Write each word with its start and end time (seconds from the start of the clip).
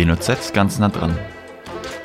WNOZ 0.00 0.54
ganz 0.54 0.78
nah 0.78 0.88
dran. 0.88 1.18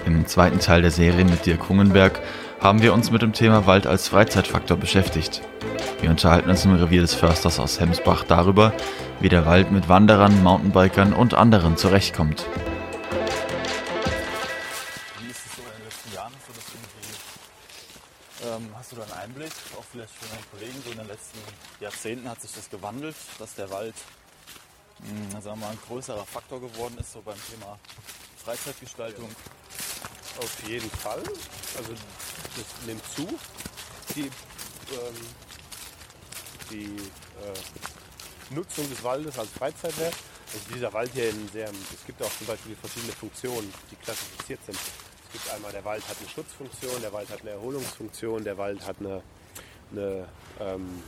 Im 0.05 0.27
zweiten 0.27 0.59
Teil 0.59 0.81
der 0.81 0.91
Serie 0.91 1.23
mit 1.23 1.45
Dirk 1.45 1.70
Hungenberg 1.70 2.20
haben 2.59 2.81
wir 2.81 2.93
uns 2.93 3.09
mit 3.09 3.21
dem 3.21 3.31
Thema 3.31 3.68
Wald 3.68 3.88
als 3.88 4.09
Freizeitfaktor 4.09 4.75
beschäftigt. 4.75 5.41
Wir 6.02 6.09
unterhalten 6.09 6.50
uns 6.50 6.66
im 6.66 6.75
Revier 6.75 7.00
des 7.00 7.13
Försters 7.13 7.57
aus 7.57 7.79
Hemsbach 7.79 8.25
darüber, 8.25 8.73
wie 9.21 9.29
der 9.29 9.45
Wald 9.45 9.71
mit 9.71 9.88
Wanderern, 9.88 10.43
Mountainbikern 10.43 11.13
und 11.13 11.36
anderen 11.36 11.77
zurechtkommt. 11.77 12.45
Wie 15.21 15.30
ist 15.30 15.46
es 15.46 15.55
so 15.55 15.62
in 15.62 15.77
den 15.77 15.86
letzten 15.86 16.14
Jahren? 16.14 16.34
Dass 16.48 16.66
irgendwie, 16.75 18.66
ähm, 18.66 18.75
hast 18.77 18.91
du 18.91 18.98
da 18.98 19.04
einen 19.04 19.14
Einblick, 19.23 19.54
auch 19.80 19.86
vielleicht 19.89 20.12
für 20.12 20.27
deine 20.27 20.43
Kollegen, 20.52 20.84
so 20.84 20.91
in 20.91 20.98
den 20.98 21.07
letzten 21.07 21.39
Jahrzehnten 21.80 22.30
hat 22.30 22.41
sich 22.41 22.52
das 22.52 22.70
gewandelt, 22.70 23.15
dass 23.39 23.55
der 23.55 23.71
Wald 23.71 23.96
mh, 24.99 25.41
sagen 25.41 25.59
wir 25.59 25.67
mal, 25.67 25.71
ein 25.71 25.79
größerer 25.87 26.25
Faktor 26.25 26.61
geworden 26.61 26.97
ist, 26.99 27.13
so 27.13 27.21
beim 27.21 27.37
Thema 27.49 27.77
Freizeitgestaltung. 28.43 29.29
Auf 30.37 30.68
jeden 30.68 30.89
Fall. 30.89 31.23
Also 31.77 31.91
das 31.91 32.85
nimmt 32.85 33.03
zu. 33.16 33.27
Die, 34.16 34.21
ähm, 34.21 35.21
die 36.69 36.85
äh, 36.85 38.53
Nutzung 38.53 38.89
des 38.89 39.03
Waldes 39.03 39.39
als 39.39 39.49
Freizeitwerk. 39.49 40.13
Also 40.53 40.73
dieser 40.73 40.94
Wald 40.94 41.11
hier 41.13 41.30
in 41.30 41.49
sehr, 41.49 41.69
es 41.69 42.05
gibt 42.05 42.21
auch 42.21 42.31
zum 42.38 42.47
Beispiel 42.47 42.75
verschiedene 42.75 43.13
Funktionen, 43.13 43.73
die 43.91 43.95
klassifiziert 43.95 44.59
sind. 44.66 44.77
Es 44.77 45.31
gibt 45.33 45.49
einmal, 45.53 45.71
der 45.71 45.83
Wald 45.83 46.07
hat 46.07 46.17
eine 46.19 46.30
Schutzfunktion, 46.30 47.02
der 47.02 47.11
Wald 47.11 47.30
hat 47.30 47.41
eine 47.41 47.52
Erholungsfunktion, 47.52 48.43
der 48.43 48.57
Wald 48.57 48.85
hat 48.85 48.97
eine, 48.99 49.21
eine 49.91 50.27
ähm, 50.59 51.03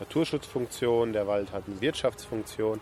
Naturschutzfunktion, 0.00 1.12
der 1.12 1.26
Wald 1.26 1.52
hat 1.52 1.64
eine 1.66 1.80
Wirtschaftsfunktion. 1.80 2.80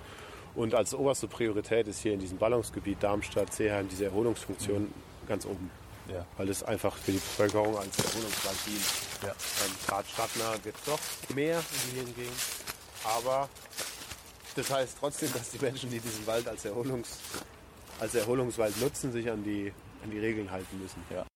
Und 0.54 0.74
als 0.74 0.94
oberste 0.94 1.28
Priorität 1.28 1.86
ist 1.86 2.00
hier 2.00 2.14
in 2.14 2.20
diesem 2.20 2.38
Ballungsgebiet 2.38 3.02
Darmstadt, 3.02 3.52
Seeheim 3.52 3.88
diese 3.88 4.06
Erholungsfunktion 4.06 4.92
ganz 5.28 5.44
oben. 5.44 5.70
Ja. 6.08 6.24
Weil 6.36 6.48
es 6.48 6.62
einfach 6.62 6.96
für 6.96 7.12
die 7.12 7.18
Bevölkerung 7.18 7.76
als 7.76 7.98
Erholungswald 7.98 8.56
dient. 8.66 8.84
Ja. 9.22 9.28
Ähm, 9.30 9.72
Gerade 9.86 10.08
stadtnah 10.08 10.64
wird 10.64 10.76
es 10.76 10.84
doch 10.84 11.34
mehr 11.34 11.58
in 11.58 11.90
die 11.90 12.06
hingegen. 12.06 12.36
Aber 13.04 13.48
das 14.54 14.70
heißt 14.70 14.96
trotzdem, 14.98 15.32
dass 15.32 15.50
die 15.50 15.58
Menschen, 15.58 15.90
die 15.90 16.00
diesen 16.00 16.26
Wald 16.26 16.48
als, 16.48 16.64
Erholungs, 16.64 17.18
als 18.00 18.14
Erholungswald 18.14 18.80
nutzen, 18.80 19.12
sich 19.12 19.30
an 19.30 19.44
die, 19.44 19.72
an 20.02 20.10
die 20.10 20.18
Regeln 20.18 20.50
halten 20.50 20.80
müssen. 20.80 21.02
Ja. 21.10 21.26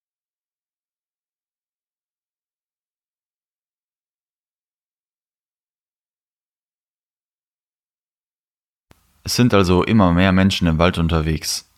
Es 9.30 9.36
sind 9.36 9.54
also 9.54 9.84
immer 9.84 10.12
mehr 10.12 10.32
Menschen 10.32 10.66
im 10.66 10.78
Wald 10.78 10.98
unterwegs. 10.98 11.70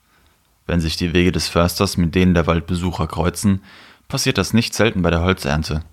Wenn 0.67 0.81
sich 0.81 0.97
die 0.97 1.12
Wege 1.12 1.33
des 1.33 1.48
Försters 1.48 1.98
mit 1.98 2.14
denen 2.14 2.33
der 2.33 2.47
Waldbesucher 2.47 3.06
kreuzen, 3.06 3.62
passiert 4.08 4.39
das 4.39 4.55
nicht 4.55 4.72
selten 4.72 5.03
bei 5.03 5.11
der 5.11 5.20
Holzernte. 5.20 5.84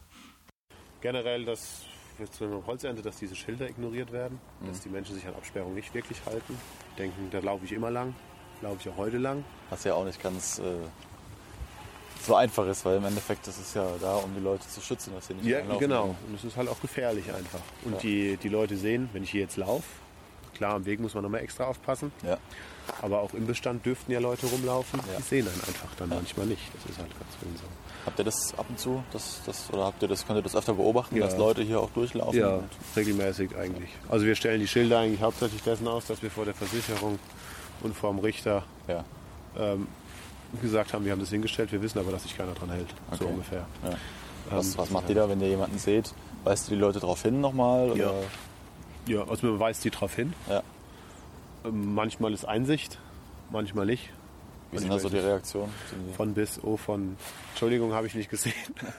Generell, 1.02 1.44
dass 1.44 1.82
zu 2.32 2.46
einer 2.46 2.66
Holzernte, 2.66 3.02
dass 3.02 3.18
diese 3.18 3.36
Schilder 3.36 3.68
ignoriert 3.68 4.14
werden, 4.14 4.40
dass 4.66 4.80
die 4.80 4.88
Menschen 4.88 5.16
sich 5.16 5.28
an 5.28 5.34
Absperrungen 5.34 5.76
nicht 5.76 5.94
wirklich 5.94 6.26
halten. 6.26 6.58
Die 6.94 7.02
denken, 7.02 7.28
da 7.30 7.40
laufe 7.40 7.66
ich 7.66 7.74
immer 7.74 7.92
lang, 7.92 8.16
laufe 8.62 8.78
ich 8.80 8.88
auch 8.88 8.96
heute 8.96 9.18
lang. 9.18 9.44
Was 9.70 9.84
ja 9.84 9.96
auch 9.96 10.06
nicht 10.06 10.24
ganz 10.24 10.60
äh, 10.60 10.64
so 12.26 12.36
einfach 12.36 12.68
ist, 12.68 12.86
weil 12.86 12.96
im 12.96 13.04
Endeffekt 13.04 13.46
ist 13.50 13.60
es 13.60 13.74
ja 13.74 13.86
da, 14.00 14.16
um 14.16 14.34
die 14.34 14.42
Leute 14.42 14.66
zu 14.66 14.80
schützen, 14.80 15.12
dass 15.14 15.28
sie 15.28 15.34
nicht 15.34 15.46
Ja, 15.46 15.60
genau. 15.78 16.16
Und 16.26 16.36
es 16.36 16.46
ist 16.46 16.56
halt 16.56 16.70
auch 16.70 16.80
gefährlich 16.80 17.34
einfach. 17.34 17.60
Und 17.84 17.96
Ja. 17.96 18.00
die, 18.00 18.38
die 18.38 18.50
Leute 18.50 18.78
sehen, 18.78 19.10
wenn 19.12 19.24
ich 19.24 19.32
hier 19.32 19.42
jetzt 19.42 19.58
laufe, 19.58 19.84
klar, 20.56 20.76
am 20.76 20.86
Weg 20.86 21.00
muss 21.00 21.14
man 21.14 21.24
nochmal 21.24 21.42
extra 21.42 21.66
aufpassen, 21.66 22.12
Ja. 22.24 22.38
aber 23.02 23.22
auch 23.22 23.34
im 23.34 23.46
Bestand 23.48 23.86
dürften 23.86 24.12
ja 24.12 24.20
Leute 24.20 24.48
rumlaufen. 24.48 25.00
Ja. 25.12 25.18
Die 25.18 25.24
sehen 25.24 25.48
einen 25.48 25.62
einfach 25.62 25.90
dann 25.98 26.10
manchmal 26.10 26.46
nicht. 26.48 26.62
Das 26.74 26.90
ist 26.92 26.98
halt 27.00 27.10
ganz 27.20 27.32
schön 27.40 27.56
so. 27.58 27.64
Habt 28.06 28.18
ihr 28.20 28.26
das 28.26 28.54
ab 28.58 28.66
und 28.70 28.80
zu, 28.80 29.04
das, 29.12 29.42
das, 29.46 29.70
oder 29.72 29.86
habt 29.86 30.02
ihr 30.02 30.08
das, 30.08 30.26
könnt 30.26 30.40
ihr 30.40 30.42
das 30.44 30.56
öfter 30.56 30.74
beobachten, 30.74 31.16
Ja. 31.18 31.26
dass 31.26 31.38
Leute 31.38 31.62
hier 31.62 31.80
auch 31.82 31.90
durchlaufen? 31.92 32.40
Ja, 32.40 32.60
regelmäßig 32.96 33.56
eigentlich. 33.58 33.90
Also 34.10 34.26
wir 34.26 34.36
stellen 34.36 34.60
die 34.62 34.68
Schilder 34.68 35.00
eigentlich 35.00 35.22
hauptsächlich 35.22 35.62
dessen 35.64 35.88
aus, 35.88 36.06
dass 36.06 36.22
wir 36.24 36.32
vor 36.32 36.46
der 36.46 36.54
Versicherung 36.54 37.20
und 37.82 37.96
vor 37.96 38.10
dem 38.12 38.20
Richter 38.20 38.64
ja. 38.88 39.04
ähm, 39.58 39.88
gesagt 40.62 40.94
haben, 40.94 41.06
wir 41.06 41.12
haben 41.12 41.20
das 41.20 41.30
hingestellt, 41.30 41.72
wir 41.72 41.82
wissen 41.82 42.00
aber, 42.00 42.12
dass 42.12 42.24
sich 42.24 42.36
keiner 42.38 42.54
dran 42.54 42.72
hält. 42.72 42.88
So 43.12 43.26
Okay. 43.26 43.34
ungefähr. 43.34 43.66
Ja. 43.84 43.98
Was, 44.50 44.68
Ähm, 44.72 44.78
was 44.78 44.90
macht 44.90 45.10
ihr 45.10 45.16
da, 45.16 45.30
wenn 45.30 45.40
ihr 45.42 45.50
jemanden 45.50 45.78
seht? 45.78 46.12
Weist 46.46 46.70
ihr 46.70 46.76
die 46.76 46.82
Leute 46.82 47.00
darauf 47.02 47.22
hin 47.22 47.42
nochmal? 47.42 47.88
Ja. 47.90 47.92
Oder? 47.92 48.14
Ja, 48.14 48.14
also 49.18 49.48
man 49.48 49.60
weist 49.60 49.84
die 49.84 49.90
darauf 49.90 50.16
hin. 50.16 50.34
Ja. 50.50 50.64
Ähm, 51.66 51.94
Manchmal 51.94 52.34
ist 52.34 52.46
Einsicht, 52.46 53.00
manchmal 53.52 53.86
nicht. 53.86 54.10
Wie 54.72 54.78
sind 54.78 54.92
da 54.92 55.00
so 55.00 55.10
die 55.10 55.18
Reaktionen? 55.18 55.74
Von 56.16 56.36
bis, 56.36 56.60
oh, 56.64 56.78
von 56.78 57.18
Entschuldigung, 57.52 57.94
habe 57.94 58.06
ich 58.06 58.14
nicht 58.14 58.30
gesehen. 58.30 58.54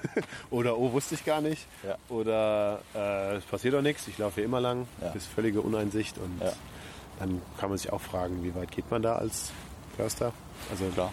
Oder 0.51 0.77
oh, 0.77 0.91
wusste 0.93 1.15
ich 1.15 1.25
gar 1.25 1.41
nicht. 1.41 1.65
Ja. 1.87 1.97
Oder 2.09 2.81
äh, 2.93 3.37
es 3.37 3.45
passiert 3.45 3.75
doch 3.75 3.83
nichts, 3.83 4.09
ich 4.09 4.19
laufe 4.19 4.35
hier 4.37 4.45
immer 4.47 4.61
lang. 4.61 4.89
Ja. 5.01 5.11
Bis 5.11 5.27
völlige 5.27 5.61
Uneinsicht. 5.61 6.19
Und 6.19 6.41
Ja. 6.45 6.53
dann 7.21 7.41
kann 7.59 7.69
man 7.69 7.79
sich 7.79 7.93
auch 7.93 8.01
fragen, 8.01 8.43
wie 8.43 8.53
weit 8.57 8.73
geht 8.73 8.91
man 8.91 9.01
da 9.03 9.15
als 9.15 9.53
Förster? 9.97 10.33
Also 10.73 10.87
Klar. 10.87 11.13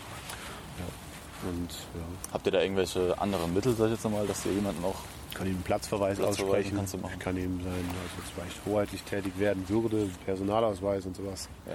Und 1.43 1.69
ja, 1.71 2.31
Habt 2.33 2.45
ihr 2.45 2.51
da 2.51 2.61
irgendwelche 2.61 3.19
anderen 3.19 3.53
Mittel, 3.53 3.75
sag 3.75 3.85
ich 3.87 3.91
jetzt 3.93 4.09
mal, 4.09 4.25
dass 4.25 4.45
ihr 4.45 4.53
jemanden 4.53 4.83
auch. 4.83 4.95
ich 5.29 5.35
kann 5.35 5.47
ihm 5.47 5.53
einen 5.55 5.63
Platzverweis 5.63 6.19
aussprechen. 6.19 6.77
kannst 6.77 6.93
du 6.93 6.97
machen. 6.97 7.13
Ich 7.13 7.19
kann 7.19 7.37
ihm 7.37 7.59
sein, 7.63 7.73
also 7.73 8.31
vielleicht 8.35 8.65
hoheitlich 8.65 9.03
tätig 9.03 9.33
werden 9.37 9.63
würde, 9.69 10.09
Personalausweis 10.25 11.05
und 11.05 11.15
sowas. 11.15 11.47
Ja. 11.67 11.73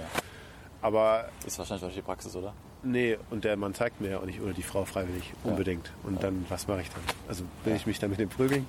Aber 0.81 1.29
Ist 1.45 1.57
wahrscheinlich 1.59 1.85
auch 1.89 1.93
die 1.93 2.01
Praxis, 2.01 2.35
oder? 2.35 2.53
nee, 2.85 3.17
und 3.29 3.45
der 3.45 3.55
Mann 3.55 3.73
zeigt 3.73 4.01
mir 4.01 4.09
ja 4.09 4.19
auch 4.19 4.25
nicht, 4.25 4.41
oder 4.41 4.51
die 4.51 4.63
Frau 4.63 4.83
freiwillig, 4.83 5.31
Ja. 5.45 5.51
unbedingt. 5.51 5.91
Und 6.03 6.21
dann, 6.21 6.45
was 6.49 6.67
mache 6.67 6.81
ich 6.81 6.89
dann? 6.89 7.01
Also 7.29 7.45
will 7.63 7.75
ich 7.75 7.85
mich 7.85 7.97
dann 7.99 8.09
mit 8.09 8.19
dem 8.19 8.27
prügeln? 8.29 8.67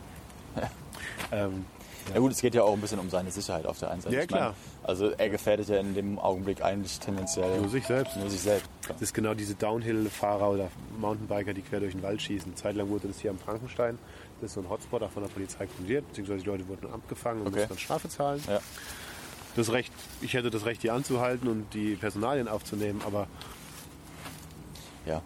Ähm, 1.32 1.64
Ja. 2.12 2.20
gut, 2.20 2.32
es 2.32 2.40
geht 2.40 2.54
ja 2.54 2.62
auch 2.62 2.74
ein 2.74 2.80
bisschen 2.80 2.98
um 2.98 3.08
seine 3.08 3.30
Sicherheit 3.30 3.64
auf 3.66 3.78
der 3.78 3.90
einen 3.90 4.00
Seite. 4.02 4.14
Ja, 4.16 4.26
klar. 4.26 4.54
also 4.82 5.10
er 5.10 5.28
gefährdet 5.30 5.68
ja 5.68 5.76
in 5.78 5.94
dem 5.94 6.18
Augenblick 6.18 6.62
eigentlich 6.62 7.00
tendenziell 7.00 7.58
nur 7.60 7.68
sich 7.70 7.86
selbst. 7.86 8.16
nur 8.16 8.28
sich 8.28 8.40
selbst. 8.40 8.68
Das 8.88 9.00
ist 9.00 9.14
genau 9.14 9.32
diese 9.34 9.54
Downhill-Fahrer 9.54 10.50
oder 10.50 10.68
Mountainbiker, 10.98 11.54
die 11.54 11.62
quer 11.62 11.80
durch 11.80 11.92
den 11.92 12.02
Wald 12.02 12.20
schießen. 12.20 12.48
Eine 12.48 12.54
Zeit 12.56 12.76
lang 12.76 12.88
wurde 12.90 13.08
das 13.08 13.20
hier 13.20 13.30
am 13.30 13.38
Frankenstein. 13.38 13.98
Das 14.40 14.50
ist 14.50 14.54
so 14.54 14.60
ein 14.60 14.68
Hotspot, 14.68 15.02
auch 15.02 15.10
von 15.10 15.22
der 15.22 15.30
Polizei 15.30 15.66
kontrolliert, 15.66 16.06
beziehungsweise 16.08 16.40
die 16.42 16.50
Leute 16.50 16.68
wurden 16.68 16.92
abgefangen 16.92 17.40
und 17.40 17.46
Okay. 17.48 17.56
mussten 17.60 17.68
dann 17.70 17.78
Strafe 17.78 18.08
zahlen. 18.10 18.42
Ja. 18.48 18.60
Das 19.56 19.72
Recht, 19.72 19.92
ich 20.20 20.34
hätte 20.34 20.50
das 20.50 20.64
Recht, 20.66 20.82
die 20.82 20.90
anzuhalten 20.90 21.48
und 21.48 21.72
die 21.72 21.94
Personalien 21.94 22.48
aufzunehmen, 22.48 23.00
aber 23.06 23.28
Ja. 25.06 25.22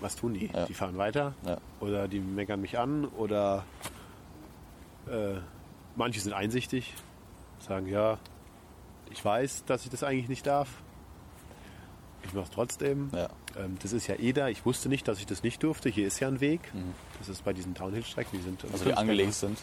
was 0.00 0.16
tun 0.16 0.34
die? 0.34 0.46
Ja. 0.54 0.64
Die 0.66 0.74
fahren 0.74 0.96
weiter 0.96 1.34
Ja. 1.46 1.58
oder 1.80 2.06
die 2.08 2.20
meckern 2.20 2.60
mich 2.60 2.78
an 2.78 3.04
oder 3.06 3.64
äh, 5.08 5.34
manche 5.96 6.20
sind 6.20 6.32
einsichtig, 6.32 6.92
sagen 7.58 7.86
ja, 7.86 8.18
ich 9.10 9.24
weiß, 9.24 9.64
dass 9.66 9.84
ich 9.84 9.90
das 9.90 10.02
eigentlich 10.02 10.28
nicht 10.28 10.46
darf. 10.46 10.68
Ich 12.24 12.32
mache 12.32 12.44
es 12.44 12.50
trotzdem. 12.50 13.10
Ja. 13.12 13.28
Ähm, 13.56 13.76
das 13.82 13.92
ist 13.92 14.06
ja 14.06 14.14
eh 14.16 14.32
da. 14.32 14.48
Ich 14.48 14.64
wusste 14.64 14.88
nicht, 14.88 15.06
dass 15.06 15.18
ich 15.18 15.26
das 15.26 15.42
nicht 15.42 15.62
durfte. 15.62 15.90
Hier 15.90 16.06
ist 16.06 16.20
ja 16.20 16.28
ein 16.28 16.40
Weg. 16.40 16.60
Das 17.18 17.28
ist 17.28 17.44
bei 17.44 17.52
diesen 17.52 17.74
Downhill-Strecken. 17.74 18.38
Die 18.38 18.42
sind 18.42 18.64
Mhm. 18.64 18.70
Also 18.72 18.84
die 18.86 18.94
angelegt 18.94 19.34
sind. 19.34 19.58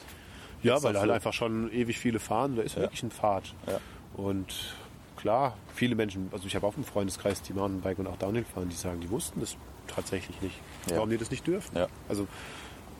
Ja, 0.62 0.82
weil 0.84 0.94
da 0.94 1.00
halt 1.00 1.10
so. 1.10 1.14
einfach 1.16 1.34
schon 1.34 1.72
ewig 1.74 1.98
viele 1.98 2.20
fahren. 2.20 2.56
Da 2.56 2.62
ist 2.62 2.76
Ja. 2.76 2.82
wirklich 2.84 3.02
ein 3.02 3.10
Pfad. 3.10 3.56
Ja. 3.66 3.80
Und 4.14 4.76
klar, 5.18 5.58
viele 5.74 5.96
Menschen, 5.96 6.30
also 6.32 6.46
ich 6.46 6.56
habe 6.56 6.68
auch 6.68 6.78
im 6.78 6.84
Freundeskreis, 6.84 7.42
die 7.42 7.54
Mountainbike 7.54 7.98
und 7.98 8.06
auch 8.08 8.18
Downhill 8.18 8.46
fahren, 8.46 8.70
die 8.70 8.76
sagen, 8.76 9.02
die 9.02 9.10
wussten 9.10 9.40
das 9.40 9.58
tatsächlich 9.88 10.40
nicht. 10.42 10.60
Warum 10.90 11.10
die 11.10 11.18
das 11.18 11.32
nicht 11.32 11.46
dürfen. 11.48 11.76
Also, 12.08 12.28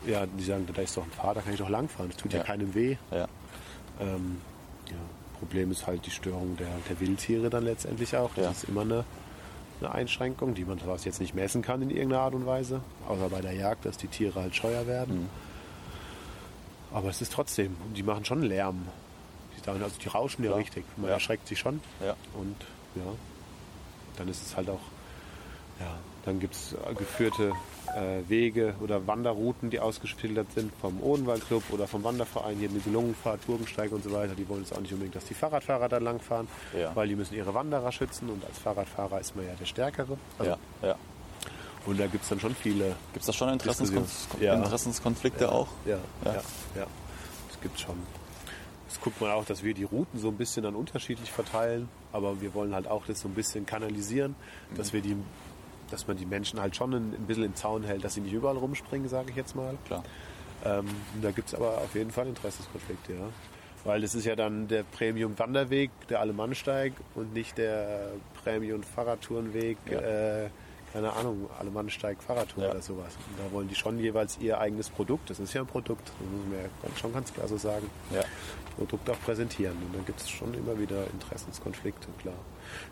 ja, 0.06 0.26
die 0.26 0.44
sagen, 0.44 0.68
da 0.74 0.82
ist 0.82 0.96
doch 0.98 1.04
ein 1.04 1.12
Pfad, 1.12 1.38
da 1.38 1.42
kann 1.42 1.54
ich 1.54 1.60
doch 1.60 1.70
langfahren. 1.70 2.10
Das 2.10 2.18
tut 2.18 2.34
ja, 2.34 2.40
Ja. 2.40 2.46
keinem 2.46 2.74
weh. 2.74 2.98
Ja. 3.12 3.28
Ähm, 4.00 4.42
ja. 4.90 4.96
Problem 5.40 5.72
ist 5.72 5.88
halt 5.88 6.06
die 6.06 6.12
Störung 6.12 6.56
der, 6.58 6.68
der 6.90 7.00
Wildtiere 7.00 7.50
dann 7.50 7.64
letztendlich 7.66 8.16
auch. 8.16 8.30
Das 8.36 8.46
Ja. 8.46 8.52
ist 8.52 8.64
immer 8.66 8.82
eine, 8.82 9.04
eine 9.80 9.92
Einschränkung, 9.92 10.54
die 10.54 10.66
man 10.66 10.80
zwar 10.80 10.98
jetzt 11.00 11.20
nicht 11.20 11.34
messen 11.34 11.62
kann 11.62 11.82
in 11.82 11.90
irgendeiner 11.90 12.22
Art 12.24 12.34
und 12.36 12.46
Weise, 12.46 12.82
außer 13.08 13.30
bei 13.30 13.42
der 13.42 13.54
Jagd, 13.54 13.86
dass 13.86 13.98
die 13.98 14.08
Tiere 14.08 14.42
halt 14.42 14.56
scheuer 14.56 14.86
werden. 14.88 15.22
Mhm. 15.24 15.30
Aber 16.94 17.10
es 17.10 17.22
ist 17.22 17.32
trotzdem, 17.34 17.76
die 17.96 18.04
machen 18.04 18.26
schon 18.26 18.42
Lärm. 18.44 18.88
Die, 19.58 19.64
sagen, 19.66 19.82
also 19.82 19.96
die 20.04 20.08
rauschen 20.10 20.44
ja 20.44 20.50
Klar. 20.50 20.60
richtig. 20.60 20.86
Man 20.98 21.08
Ja. 21.08 21.14
erschreckt 21.14 21.48
sich 21.48 21.60
schon. 21.60 21.80
Ja. 22.04 22.16
Und 22.34 22.56
ja, 22.96 23.04
dann 24.18 24.28
ist 24.28 24.46
es 24.46 24.56
halt 24.58 24.70
auch, 24.70 24.80
ja, 25.82 25.96
dann 26.26 26.40
gibt 26.40 26.54
es 26.56 26.76
geführte 26.98 27.52
äh, 27.96 28.30
Wege 28.30 28.76
oder 28.80 29.06
Wanderrouten, 29.08 29.70
die 29.70 29.80
ausgeschildert 29.80 30.52
sind 30.54 30.72
vom 30.80 31.02
Odenwaldclub 31.02 31.64
oder 31.72 31.88
vom 31.88 32.04
Wanderverein, 32.04 32.58
hier 32.58 32.70
mit 32.70 32.86
Lungenfahrt, 32.86 33.46
Burgensteig 33.48 33.92
und 33.92 34.04
so 34.04 34.12
weiter. 34.12 34.34
Die 34.36 34.48
wollen 34.48 34.62
jetzt 34.62 34.74
auch 34.74 34.80
nicht 34.82 34.94
unbedingt, 34.94 35.16
dass 35.16 35.26
die 35.26 35.34
Fahrradfahrer 35.34 35.90
da 35.90 35.98
langfahren, 35.98 36.48
Ja. 36.78 36.96
weil 36.96 37.08
die 37.08 37.16
müssen 37.16 37.34
ihre 37.36 37.54
Wanderer 37.54 37.92
schützen 37.92 38.30
und 38.30 38.46
als 38.46 38.60
Fahrradfahrer 38.60 39.20
ist 39.20 39.36
man 39.36 39.46
ja 39.48 39.54
der 39.60 39.66
Stärkere. 39.66 40.18
Also, 40.38 40.52
ja. 40.52 40.58
ja. 40.88 40.96
Und 41.88 42.00
da 42.00 42.06
gibt 42.06 42.24
es 42.24 42.30
dann 42.30 42.40
schon 42.40 42.54
viele. 42.54 42.90
Gibt 43.14 43.22
es 43.22 43.26
da 43.26 43.34
schon 43.34 43.50
Interessenskon 43.50 44.04
Diskussion. 44.04 44.42
Ja. 44.44 44.54
Interessenskonflikte 44.54 45.52
auch? 45.52 45.68
Ja, 45.86 45.98
Ja. 46.24 46.34
ja, 46.36 46.42
ja. 46.76 46.88
Das 47.50 47.60
gibt 47.62 47.80
schon. 47.80 47.96
Jetzt 48.88 49.02
guckt 49.02 49.20
man 49.20 49.32
auch, 49.32 49.46
dass 49.46 49.64
wir 49.64 49.74
die 49.74 49.86
Routen 49.86 50.20
so 50.20 50.28
ein 50.28 50.38
bisschen 50.38 50.62
dann 50.64 50.76
unterschiedlich 50.76 51.32
verteilen, 51.32 51.90
aber 52.12 52.40
wir 52.42 52.54
wollen 52.54 52.76
halt 52.76 52.88
auch 52.88 53.06
das 53.08 53.22
so 53.22 53.28
ein 53.30 53.34
bisschen 53.34 53.66
kanalisieren, 53.66 54.36
dass 54.76 54.94
wir 54.94 55.02
die, 55.02 55.16
dass 55.92 56.08
man 56.08 56.18
die 56.18 56.26
Menschen 56.26 56.60
halt 56.62 56.76
schon 56.76 56.94
ein, 56.94 57.14
ein 57.14 57.26
bisschen 57.28 57.44
im 57.44 57.56
Zaun 57.56 57.84
hält, 57.84 58.04
dass 58.04 58.14
sie 58.16 58.22
nicht 58.22 58.34
überall 58.34 58.58
rumspringen, 58.58 59.08
sage 59.10 59.30
ich 59.32 59.36
jetzt 59.36 59.56
mal. 59.56 59.78
Klar. 59.86 60.04
Ähm, 60.64 60.86
da 61.22 61.32
gibt 61.32 61.48
es 61.50 61.56
aber 61.56 61.78
auf 61.80 61.94
jeden 61.96 62.12
Fall 62.12 62.28
Interessenskonflikte, 62.28 63.14
ja. 63.14 63.30
Weil 63.84 64.02
das 64.02 64.14
ist 64.14 64.26
ja 64.26 64.36
dann 64.36 64.68
der 64.68 64.84
Premium-Wanderweg, 64.84 65.90
der 66.10 66.20
Alemannsteig 66.20 66.94
und 67.16 67.34
nicht 67.34 67.58
der 67.58 68.12
Premium-Fahrradtourenweg, 68.44 69.78
Ja. 69.90 70.00
äh, 70.00 70.50
keine 70.94 71.14
Ahnung, 71.14 71.50
Alemannsteig 71.60 72.22
Fahrradtour 72.22 72.64
Ja. 72.66 72.72
oder 72.72 72.82
sowas. 72.82 73.14
Und 73.30 73.40
da 73.40 73.52
wollen 73.54 73.68
die 73.70 73.76
schon 73.76 73.98
jeweils 74.00 74.38
ihr 74.40 74.60
eigenes 74.60 74.90
Produkt, 74.90 75.30
das 75.30 75.40
ist 75.40 75.54
ja 75.54 75.62
ein 75.62 75.68
Produkt, 75.68 76.08
das 76.08 76.16
muss 76.20 76.46
man 76.50 76.60
ja 76.92 76.98
schon 77.00 77.14
ganz 77.14 77.34
klar 77.34 77.48
so 77.48 77.58
sagen, 77.58 77.90
Ja. 78.14 78.22
Produkt 78.78 79.10
auch 79.10 79.20
präsentieren. 79.26 79.76
Und 79.86 79.96
dann 79.96 80.06
gibt 80.06 80.20
es 80.22 80.30
schon 80.30 80.54
immer 80.54 80.80
wieder 80.80 81.06
Interessenskonflikte, 81.14 82.08
klar. 82.22 82.34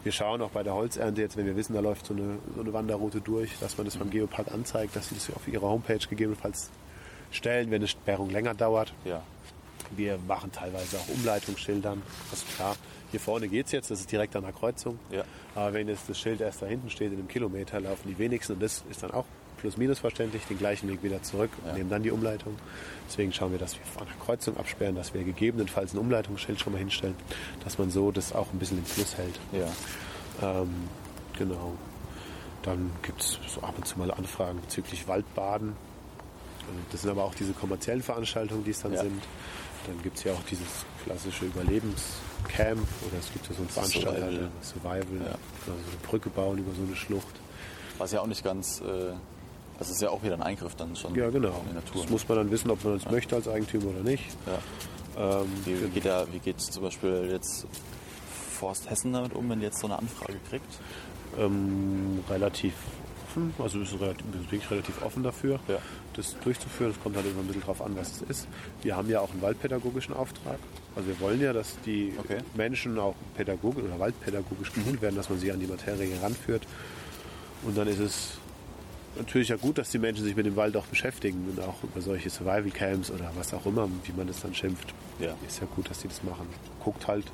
Wir 0.03 0.11
schauen 0.11 0.41
auch 0.41 0.49
bei 0.51 0.61
der 0.63 0.73
Holzernte 0.73 1.21
jetzt, 1.21 1.37
wenn 1.37 1.45
wir 1.45 1.55
wissen, 1.55 1.73
da 1.73 1.79
läuft 1.79 2.05
so 2.05 2.13
eine, 2.13 2.37
so 2.55 2.61
eine 2.61 2.73
Wanderroute 2.73 3.21
durch, 3.21 3.51
dass 3.59 3.77
man 3.77 3.85
das 3.85 3.95
beim 3.97 4.09
Geopark 4.09 4.51
anzeigt, 4.51 4.95
dass 4.95 5.09
sie 5.09 5.15
das 5.15 5.33
auf 5.35 5.47
ihrer 5.47 5.67
Homepage 5.69 5.97
gegebenenfalls 6.09 6.69
stellen, 7.31 7.69
wenn 7.71 7.77
eine 7.77 7.87
Sperrung 7.87 8.29
länger 8.29 8.53
dauert. 8.53 8.93
Ja. 9.05 9.21
Wir 9.91 10.19
machen 10.27 10.51
teilweise 10.51 10.97
auch 10.97 11.07
Umleitungsschildern. 11.09 12.01
Also 12.31 12.45
klar, 12.55 12.75
hier 13.11 13.19
vorne 13.19 13.47
geht 13.47 13.65
es 13.67 13.71
jetzt, 13.71 13.91
das 13.91 13.99
ist 14.01 14.11
direkt 14.11 14.35
an 14.35 14.43
der 14.43 14.53
Kreuzung. 14.53 14.99
Ja. 15.11 15.23
Aber 15.55 15.73
wenn 15.73 15.87
jetzt 15.87 16.09
das 16.09 16.19
Schild 16.19 16.41
erst 16.41 16.61
da 16.61 16.65
hinten 16.65 16.89
steht, 16.89 17.11
in 17.11 17.19
einem 17.19 17.27
Kilometer, 17.27 17.79
laufen 17.79 18.07
die 18.07 18.17
wenigsten 18.17 18.53
und 18.53 18.61
das 18.61 18.83
ist 18.89 19.03
dann 19.03 19.11
auch 19.11 19.25
plus 19.57 19.75
minus 19.77 19.99
verständlich, 19.99 20.43
den 20.45 20.57
gleichen 20.57 20.87
Weg 20.89 21.03
wieder 21.03 21.21
zurück 21.21 21.49
und 21.61 21.67
Ja. 21.69 21.73
nehmen 21.73 21.89
dann 21.89 22.01
die 22.03 22.11
Umleitung. 22.11 22.55
Deswegen 23.09 23.33
schauen 23.33 23.51
wir, 23.51 23.59
dass 23.59 23.75
wir 23.75 23.81
an 24.01 24.07
der 24.07 24.25
Kreuzung 24.25 24.55
absperren, 24.57 24.95
dass 24.95 25.13
wir 25.13 25.23
gegebenenfalls 25.23 25.93
ein 25.93 25.97
Umleitungsschild 25.97 26.59
schon 26.61 26.71
mal 26.73 26.79
hinstellen, 26.79 27.15
dass 27.63 27.77
man 27.77 27.89
so 27.89 28.11
das 28.11 28.31
auch 28.33 28.47
ein 28.53 28.59
bisschen 28.59 28.77
im 28.77 28.85
Fluss 28.85 29.17
hält. 29.17 29.37
Ja. 29.51 30.61
Ähm, 30.61 30.69
genau. 31.37 31.73
Dann 32.63 32.91
gibt 33.01 33.21
es 33.21 33.39
so 33.47 33.61
ab 33.61 33.73
und 33.77 33.85
zu 33.87 33.97
mal 33.99 34.11
Anfragen 34.11 34.61
bezüglich 34.61 35.07
Waldbaden. 35.07 35.73
Das 36.91 37.01
sind 37.01 37.09
aber 37.11 37.23
auch 37.23 37.35
diese 37.35 37.53
kommerziellen 37.53 38.01
Veranstaltungen, 38.01 38.63
die 38.63 38.71
es 38.71 38.81
dann 38.81 38.93
Ja. 38.93 39.01
sind. 39.01 39.21
Dann 39.87 40.01
gibt 40.03 40.17
es 40.17 40.23
ja 40.25 40.33
auch 40.33 40.43
dieses 40.49 40.67
klassische 41.03 41.45
Überlebenscamp 41.45 42.79
oder 43.07 43.17
es 43.19 43.31
gibt 43.31 43.47
ja 43.47 43.53
so 43.55 43.61
einen 43.61 43.69
Veranstalter, 43.69 44.19
Survival. 44.19 44.49
Survival, 44.61 45.27
Ja. 45.27 45.31
also 45.31 45.71
eine 45.71 45.97
Brücke 46.07 46.29
bauen 46.29 46.57
über 46.57 46.73
so 46.75 46.81
eine 46.83 46.95
Schlucht. 46.95 47.35
Was 47.97 48.11
ja 48.11 48.21
auch 48.21 48.27
nicht 48.27 48.43
ganz. 48.43 48.81
Äh, 48.81 49.13
das 49.77 49.89
ist 49.89 50.01
ja 50.01 50.09
auch 50.09 50.21
wieder 50.23 50.33
ein 50.33 50.41
Eingriff 50.43 50.75
dann 50.75 50.95
schon 50.95 51.15
Ja, 51.15 51.29
genau. 51.29 51.61
in 51.63 51.69
die 51.69 51.75
Natur. 51.75 52.01
Das 52.01 52.09
muss 52.11 52.27
man 52.27 52.37
dann 52.39 52.51
wissen, 52.51 52.69
ob 52.69 52.83
man 52.83 52.99
das 52.99 53.09
möchte 53.09 53.35
als 53.35 53.47
Eigentümer 53.47 53.87
oder 53.91 54.01
nicht. 54.03 54.25
ja. 54.45 55.41
Ähm, 55.41 55.47
Wie, 55.65 55.81
wie, 55.81 55.87
geht 55.89 56.05
da, 56.05 56.25
wie 56.31 56.39
geht 56.39 56.59
zum 56.61 56.83
Beispiel 56.83 57.29
jetzt 57.31 57.65
Forst 58.59 58.89
Hessen 58.89 59.11
damit 59.13 59.33
um, 59.33 59.49
wenn 59.49 59.59
die 59.59 59.65
jetzt 59.65 59.79
so 59.79 59.87
eine 59.87 59.97
Anfrage 59.97 60.37
kriegt? 60.49 60.65
ähm, 61.37 62.23
relativ 62.29 62.73
offen, 63.47 63.53
also 63.63 63.79
ist 63.81 63.99
wirklich 63.99 64.69
relativ 64.71 65.01
offen 65.01 65.23
dafür, 65.23 65.59
Ja. 65.67 65.77
das 66.13 66.35
durchzuführen. 66.43 66.91
Es 66.91 67.01
kommt 67.01 67.15
halt 67.15 67.25
immer 67.25 67.39
ein 67.41 67.47
bisschen 67.47 67.61
drauf 67.63 67.81
an, 67.81 67.95
was 67.95 68.21
es 68.21 68.21
ist. 68.29 68.47
Wir 68.81 68.95
haben 68.95 69.09
ja 69.09 69.19
auch 69.21 69.31
einen 69.31 69.41
waldpädagogischen 69.41 70.13
Auftrag. 70.13 70.57
Also 70.95 71.07
wir 71.09 71.19
wollen 71.19 71.39
ja, 71.41 71.53
dass 71.53 71.77
die 71.85 72.13
Okay. 72.17 72.39
Menschen 72.55 72.97
auch 72.99 73.15
pädagogisch 73.35 73.83
oder 73.83 73.99
waldpädagogisch 73.99 74.71
geschult 74.73 75.01
werden, 75.01 75.15
dass 75.15 75.29
man 75.29 75.39
sie 75.39 75.51
an 75.51 75.59
die 75.59 75.67
Materie 75.67 76.09
heranführt. 76.15 76.67
Und 77.63 77.77
dann 77.77 77.87
ist 77.87 77.99
es 77.99 78.37
natürlich 79.17 79.49
ja 79.49 79.55
gut, 79.57 79.77
dass 79.77 79.89
die 79.91 79.99
Menschen 79.99 80.23
sich 80.23 80.35
mit 80.35 80.45
dem 80.45 80.55
Wald 80.55 80.75
auch 80.77 80.85
beschäftigen 80.85 81.45
und 81.49 81.59
auch 81.63 81.83
über 81.83 82.01
solche 82.01 82.29
Survival 82.29 82.69
Camps 82.71 83.11
oder 83.11 83.31
was 83.35 83.53
auch 83.53 83.65
immer, 83.65 83.89
wie 84.05 84.13
man 84.13 84.27
das 84.27 84.41
dann 84.41 84.53
schimpft. 84.55 84.93
Ja. 85.19 85.35
Ist 85.47 85.59
ja 85.61 85.67
gut, 85.75 85.89
dass 85.89 85.99
die 85.99 86.07
das 86.07 86.23
machen. 86.23 86.47
Guckt 86.83 87.07
halt. 87.07 87.25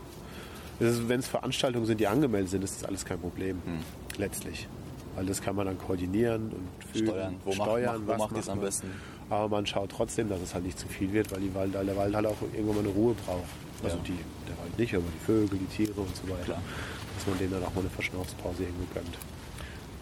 Wenn 0.80 1.20
es 1.20 1.28
Veranstaltungen 1.28 1.86
sind, 1.86 2.00
die 2.02 2.08
angemeldet 2.08 2.50
sind, 2.50 2.64
ist 2.64 2.82
das 2.82 2.90
alles 2.90 3.06
kein 3.06 3.20
Problem. 3.20 3.62
Letztlich. 4.18 4.68
Weil 5.16 5.26
das 5.26 5.42
kann 5.42 5.56
man 5.56 5.66
dann 5.66 5.78
koordinieren 5.78 6.52
und 6.52 6.84
fügen, 6.94 7.08
Steuern. 7.08 7.36
Wo 7.46 7.50
macht- 7.56 7.70
steuern, 7.70 8.06
macht- 8.06 8.08
was 8.08 8.18
macht 8.20 8.38
die's 8.38 8.50
am 8.50 8.60
besten? 8.60 8.92
Aber 9.30 9.48
man 9.50 9.66
schaut 9.66 9.90
trotzdem, 9.92 10.30
dass 10.30 10.42
es 10.42 10.54
halt 10.54 10.66
nicht 10.66 10.78
zu 10.78 10.88
viel 10.88 11.12
wird, 11.14 11.32
weil, 11.32 11.40
die 11.42 11.54
Wald, 11.56 11.74
der 11.74 11.96
Wald 11.98 12.16
halt 12.16 12.26
auch 12.28 12.36
irgendwann 12.54 12.76
mal 12.76 12.80
eine 12.84 12.90
Ruhe 12.90 13.16
braucht. 13.26 13.44
Also 13.84 13.98
Ja. 13.98 14.04
die, 14.04 14.14
der 14.48 14.58
Wald 14.62 14.78
nicht, 14.78 14.94
aber 14.94 15.04
die 15.14 15.26
Vögel, 15.26 15.58
die 15.60 15.66
Tiere 15.66 16.00
und 16.02 16.16
so 16.16 16.24
weiter. 16.30 16.44
Klar. 16.44 16.62
Dass 17.18 17.28
man 17.28 17.38
denen 17.40 17.52
dann 17.52 17.64
auch 17.64 17.74
mal 17.74 17.82
eine 17.82 17.90
Verschnaufspause 17.90 18.64
irgendwo 18.64 18.94
gönnt. 18.94 19.18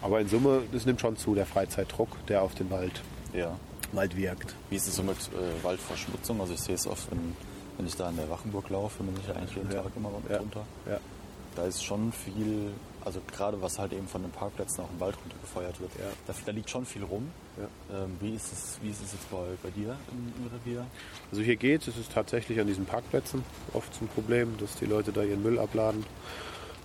Aber 0.02 0.20
in 0.20 0.28
Summe, 0.28 0.62
das 0.72 0.84
nimmt 0.84 1.00
schon 1.00 1.16
zu, 1.16 1.34
der 1.34 1.46
Freizeitdruck, 1.46 2.08
der 2.26 2.42
auf 2.42 2.54
den 2.54 2.70
Wald, 2.70 3.00
Ja. 3.32 3.56
Wald 3.92 4.16
wirkt. 4.16 4.54
Wie 4.70 4.76
ist 4.76 4.88
es 4.88 4.96
so 4.96 5.02
mit 5.02 5.16
äh, 5.16 5.64
Waldverschmutzung? 5.64 6.40
Also 6.40 6.52
ich 6.54 6.60
sehe 6.60 6.74
es 6.74 6.86
oft, 6.86 7.10
wenn, 7.10 7.34
wenn 7.78 7.86
ich 7.86 7.96
da 7.96 8.10
in 8.10 8.16
der 8.16 8.28
Wachenburg 8.28 8.68
laufe, 8.70 9.02
bin 9.04 9.14
ich 9.20 9.28
ja 9.28 9.34
eigentlich 9.34 9.54
jeden 9.56 9.70
Ja. 9.70 9.82
Tag 9.82 9.92
immer 9.96 10.08
runter. 10.10 10.64
Ja. 10.86 10.98
Da 11.56 11.64
ist 11.64 11.84
schon 11.84 12.12
viel, 12.12 12.72
also 13.04 13.20
gerade 13.30 13.60
was 13.62 13.78
halt 13.78 13.92
eben 13.92 14.08
von 14.08 14.22
den 14.22 14.30
Parkplätzen 14.32 14.82
auch 14.84 14.90
im 14.90 14.98
Wald 15.00 15.16
runtergefeuert 15.22 15.80
wird, 15.80 15.92
Ja. 15.98 16.06
da, 16.26 16.34
da 16.44 16.52
liegt 16.52 16.68
schon 16.68 16.84
viel 16.84 17.04
rum. 17.04 17.30
Ja. 17.56 18.02
Ähm, 18.04 18.16
wie, 18.20 18.34
ist 18.34 18.52
es, 18.52 18.78
wie 18.82 18.90
ist 18.90 19.02
es 19.04 19.12
jetzt 19.12 19.30
bei, 19.30 19.38
bei 19.62 19.70
dir 19.70 19.96
im, 20.10 20.32
im 20.44 20.50
Revier? 20.52 20.84
Also 21.30 21.42
hier 21.42 21.54
geht 21.56 21.86
es 21.86 21.96
ist 21.96 22.12
tatsächlich 22.12 22.58
an 22.58 22.66
diesen 22.66 22.86
Parkplätzen 22.86 23.44
oft 23.72 23.94
zum 23.94 24.08
Problem, 24.08 24.56
dass 24.58 24.74
die 24.76 24.86
Leute 24.86 25.12
da 25.12 25.22
ihren 25.22 25.42
Müll 25.44 25.58
abladen. 25.60 26.04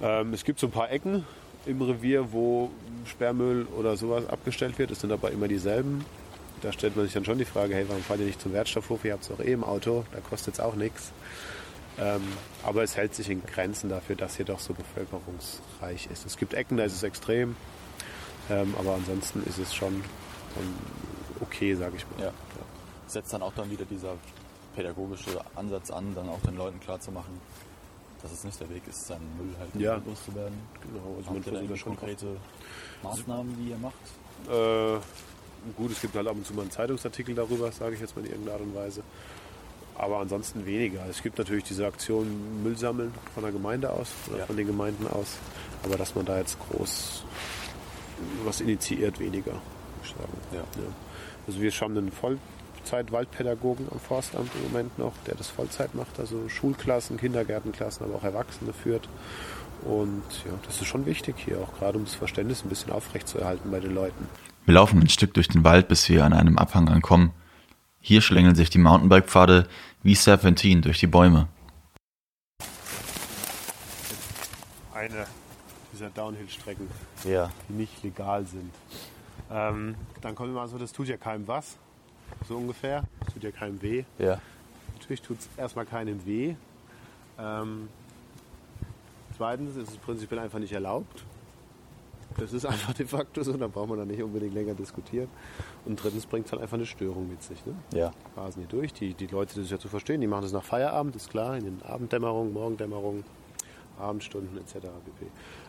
Ähm, 0.02 0.34
es 0.34 0.44
gibt 0.44 0.60
so 0.60 0.68
ein 0.68 0.72
paar 0.72 0.92
Ecken 0.92 1.26
im 1.66 1.82
Revier, 1.82 2.32
wo 2.32 2.70
Sperrmüll 3.06 3.66
oder 3.78 3.98
sowas 3.98 4.28
abgestellt 4.30 4.78
wird. 4.78 4.92
Es 4.92 5.02
sind 5.02 5.12
aber 5.12 5.32
immer 5.32 5.48
dieselben. 5.48 6.06
Da 6.62 6.72
stellt 6.72 6.96
man 6.96 7.06
sich 7.06 7.14
dann 7.14 7.26
schon 7.26 7.38
die 7.38 7.46
Frage, 7.46 7.74
hey, 7.74 7.86
warum 7.88 8.04
fahrt 8.04 8.20
ihr 8.20 8.26
nicht 8.28 8.42
zum 8.42 8.54
Wertstoffhof? 8.54 9.04
Ihr 9.06 9.14
habt 9.14 9.24
es 9.24 9.30
doch 9.30 9.40
eh 9.40 9.54
im 9.54 9.64
Auto, 9.64 10.04
da 10.12 10.20
kostet 10.20 10.56
es 10.56 10.60
auch 10.60 10.76
nichts. 10.76 11.12
Ähm, 12.00 12.22
aber 12.64 12.84
es 12.84 12.96
hält 12.96 13.14
sich 13.14 13.30
in 13.30 13.44
Grenzen 13.46 13.90
dafür, 13.90 14.16
dass 14.16 14.36
hier 14.38 14.46
doch 14.46 14.60
so 14.60 14.74
bevölkerungsreich 14.74 16.08
ist. 16.12 16.26
Es 16.26 16.38
gibt 16.38 16.54
Ecken, 16.54 16.78
da 16.78 16.84
ist 16.86 16.94
es 16.94 17.04
extrem, 17.04 17.56
ähm, 18.50 18.74
aber 18.80 18.94
ansonsten 18.96 19.44
ist 19.44 19.58
es 19.58 19.74
schon 19.76 20.02
okay, 21.42 21.76
sage 21.76 21.98
ich 21.98 22.06
mal. 22.18 22.28
Ja. 22.28 22.32
Setzt 23.08 23.34
dann 23.34 23.42
auch 23.42 23.54
dann 23.54 23.70
wieder 23.72 23.86
dieser 23.86 24.16
pädagogische 24.76 25.42
Ansatz 25.56 25.92
an, 25.92 26.14
dann 26.16 26.30
auch 26.30 26.40
den 26.42 26.56
Leuten 26.56 26.80
klarzumachen, 26.80 27.34
dass 28.22 28.32
es 28.32 28.44
nicht 28.44 28.60
der 28.60 28.70
Weg 28.70 28.84
ist, 28.88 29.08
seinen 29.08 29.28
Müll 29.38 29.54
halt 29.60 29.76
Ja. 29.76 29.96
loszuwerden. 30.06 30.58
Genau, 30.82 31.16
also 31.18 31.26
Habt 31.32 31.34
man 31.34 31.44
versucht 31.44 31.80
schon 31.80 31.98
konkrete 31.98 32.38
Maßnahmen, 33.04 33.58
die 33.58 33.72
ihr 33.72 33.78
macht? 33.78 33.94
Äh, 34.48 35.00
gut, 35.76 35.92
es 35.92 36.02
gibt 36.02 36.16
halt 36.16 36.28
ab 36.28 36.36
und 36.36 36.46
zu 36.46 36.54
mal 36.54 36.62
einen 36.62 36.72
Zeitungsartikel 36.72 37.36
darüber, 37.36 37.72
sage 37.72 37.96
ich 37.96 38.02
jetzt 38.02 38.16
mal 38.16 38.24
in 38.26 38.32
irgendeiner 38.32 38.54
Art 38.58 38.62
und 38.64 38.76
Weise. 38.76 39.04
Aber 40.00 40.20
ansonsten 40.20 40.66
weniger. 40.66 41.02
Es 41.10 41.22
gibt 41.22 41.38
natürlich 41.38 41.66
diese 41.66 41.86
Aktion 41.86 42.64
Müll 42.64 42.78
sammeln 42.78 43.14
von 43.34 43.44
der 43.44 43.52
Gemeinde 43.52 43.90
aus 43.92 44.08
oder 44.30 44.40
Ja. 44.40 44.46
von 44.46 44.56
den 44.56 44.66
Gemeinden 44.66 45.06
aus. 45.08 45.38
Aber 45.84 45.98
dass 45.98 46.16
man 46.16 46.26
da 46.26 46.38
jetzt 46.38 46.58
groß 46.72 47.24
was 48.46 48.62
initiiert, 48.62 49.20
weniger, 49.20 49.52
würde 49.52 49.62
ich 50.04 50.10
sagen. 50.10 50.38
Ja. 50.54 50.64
Also 51.48 51.62
wir 51.62 51.72
haben 51.72 51.98
einen 51.98 52.12
Vollzeit-Waldpädagogen 52.12 53.88
am 53.92 54.00
Forstamt 54.00 54.50
im 54.56 54.72
Moment 54.72 54.98
noch, 54.98 55.14
der 55.28 55.36
das 55.36 55.48
Vollzeit 55.48 55.94
macht, 55.96 56.18
also 56.20 56.48
Schulklassen, 56.48 57.18
Kindergärtenklassen, 57.18 58.06
aber 58.06 58.16
auch 58.16 58.24
Erwachsene 58.24 58.72
führt. 58.72 59.10
Und 59.84 60.24
ja, 60.46 60.52
das 60.66 60.82
ist 60.82 60.88
schon 60.88 61.06
wichtig 61.06 61.36
hier, 61.46 61.60
auch 61.60 61.78
gerade 61.78 61.98
um 61.98 62.06
das 62.06 62.14
Verständnis 62.16 62.64
ein 62.64 62.70
bisschen 62.70 62.92
aufrechtzuerhalten 62.92 63.70
bei 63.70 63.80
den 63.80 63.94
Leuten. 63.94 64.28
Wir 64.66 64.74
laufen 64.76 65.02
ein 65.02 65.10
Stück 65.10 65.34
durch 65.34 65.48
den 65.50 65.64
Wald, 65.64 65.88
bis 65.88 66.08
wir 66.10 66.24
an 66.24 66.34
einem 66.34 66.58
Abhang 66.58 66.88
ankommen. 66.90 67.32
Hier 68.02 68.22
schlängeln 68.22 68.56
sich 68.56 68.70
die 68.70 68.78
Mountainbike-Pfade 68.78 69.68
wie 70.04 70.16
Serpentinen 70.16 70.82
durch 70.82 71.00
die 71.00 71.08
Bäume. 71.08 71.48
Eine 74.94 75.28
dieser 75.94 76.10
Downhill-Strecken, 76.10 76.88
Ja. 77.26 77.52
die 77.68 77.74
nicht 77.74 78.04
legal 78.04 78.46
sind. 78.46 78.72
Ähm, 79.52 79.96
dann 80.22 80.36
kommt 80.36 80.50
immer 80.50 80.68
so, 80.68 80.78
das 80.78 80.92
tut 80.92 81.08
ja 81.08 81.18
keinem 81.18 81.48
was, 81.48 81.78
so 82.48 82.56
ungefähr. 82.58 83.04
Das 83.26 83.34
tut 83.34 83.44
ja 83.44 83.52
keinem 83.52 83.82
weh. 83.82 84.04
Ja. 84.18 84.40
Natürlich 84.94 85.22
tut 85.22 85.40
es 85.40 85.50
erstmal 85.58 85.86
keinem 85.86 86.26
weh. 86.26 86.56
Ähm, 87.38 87.90
zweitens 89.36 89.76
ist 89.76 89.90
es 89.90 89.98
prinzipiell 89.98 90.40
einfach 90.40 90.60
nicht 90.60 90.74
erlaubt. 90.74 91.24
Das 92.40 92.54
ist 92.54 92.66
einfach 92.66 92.94
de 92.94 93.06
facto 93.06 93.44
so, 93.44 93.54
da 93.54 93.68
braucht 93.68 93.90
man 93.90 93.98
dann 94.00 94.08
nicht 94.08 94.22
unbedingt 94.24 94.54
länger 94.54 94.74
diskutieren. 94.74 95.28
Und 95.86 96.02
drittens 96.02 96.26
bringt 96.26 96.46
es 96.46 96.52
halt 96.52 96.62
einfach 96.62 96.78
eine 96.78 96.86
Störung 96.86 97.30
mit 97.30 97.44
sich. 97.44 97.66
Ne? 97.66 97.74
Ja. 97.94 98.12
rasen 98.38 98.62
hier 98.62 98.70
durch. 98.70 98.94
Die, 98.94 99.14
die 99.14 99.28
Leute, 99.28 99.56
das 99.56 99.66
ist 99.66 99.72
ja 99.72 99.80
zu 99.80 99.88
verstehen, 99.88 100.22
die 100.22 100.28
machen 100.28 100.44
das 100.44 100.52
nach 100.54 100.64
Feierabend, 100.64 101.16
ist 101.16 101.30
klar, 101.30 101.58
in 101.58 101.66
den 101.66 101.82
Abenddämmerungen, 101.84 102.54
Morgendämmerungen, 102.54 103.24
Abendstunden 104.00 104.58
etc. 104.58 104.74
pp. 104.76 105.26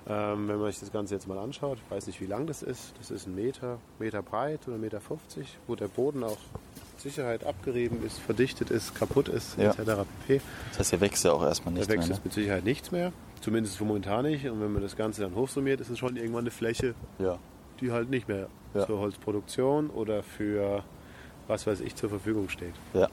Ähm, 0.08 0.46
wenn 0.48 0.58
man 0.60 0.70
sich 0.70 0.80
das 0.80 0.92
Ganze 0.92 1.14
jetzt 1.14 1.26
mal 1.26 1.38
anschaut, 1.38 1.78
ich 1.84 1.90
weiß 1.90 2.06
nicht, 2.06 2.20
wie 2.20 2.26
lang 2.26 2.46
das 2.46 2.62
ist, 2.62 2.92
das 2.98 3.10
ist 3.10 3.26
ein 3.26 3.34
Meter, 3.34 3.78
Meter 3.98 4.22
breit 4.22 4.60
oder 4.68 4.78
Meter 4.78 5.00
50, 5.00 5.58
wo 5.66 5.74
der 5.74 5.88
Boden 5.88 6.22
auch 6.22 6.30
mit 6.92 7.00
Sicherheit 7.00 7.44
abgerieben 7.44 8.04
ist, 8.06 8.18
verdichtet 8.20 8.70
ist, 8.70 8.94
kaputt 8.94 9.28
ist 9.28 9.58
Ja. 9.58 9.70
etc. 9.70 10.04
pp. 10.28 10.40
Das 10.70 10.78
heißt, 10.78 10.90
hier 10.90 11.00
wächst 11.00 11.24
ja 11.24 11.32
auch 11.32 11.42
erstmal 11.42 11.74
Da 11.74 11.78
nichts 11.80 11.92
wächst 11.92 12.08
mehr. 12.08 12.16
jetzt 12.16 12.24
mit 12.24 12.32
Sicherheit 12.34 12.64
nichts 12.64 12.92
mehr, 12.92 13.12
zumindest 13.40 13.80
momentan 13.80 14.24
nicht. 14.24 14.46
Und 14.48 14.60
wenn 14.60 14.72
man 14.72 14.82
das 14.82 14.96
Ganze 14.96 15.22
dann 15.22 15.34
hochsummiert, 15.34 15.80
ist 15.80 15.90
es 15.90 15.98
schon 15.98 16.16
irgendwann 16.16 16.40
eine 16.42 16.50
Fläche? 16.50 16.94
Ja. 17.18 17.38
die 17.80 17.90
halt 17.92 18.10
nicht 18.10 18.28
mehr 18.28 18.48
Ja. 18.74 18.84
zur 18.86 18.98
Holzproduktion 18.98 19.88
oder 19.90 20.22
für 20.22 20.84
was 21.48 21.66
weiß 21.66 21.80
ich 21.80 21.96
zur 21.96 22.10
Verfügung 22.10 22.48
steht. 22.50 22.74
Ja. 22.92 23.08